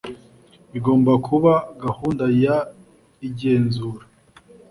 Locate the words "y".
2.39-2.43